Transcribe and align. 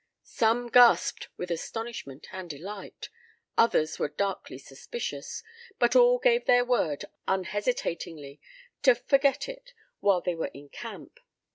Some 0.23 0.67
gasped 0.69 1.27
with 1.37 1.51
astonishment 1.51 2.25
and 2.31 2.49
delight, 2.49 3.09
others 3.55 3.99
were 3.99 4.07
darkly 4.07 4.57
suspicious, 4.57 5.43
but 5.77 5.95
all 5.95 6.17
gave 6.17 6.45
their 6.45 6.65
word 6.65 7.05
unhesitatingly 7.27 8.41
to 8.81 8.95
"forget 8.95 9.47
it" 9.47 9.75
while 9.99 10.21
they 10.21 10.33
were 10.33 10.49
in 10.55 10.69
camp. 10.69 11.19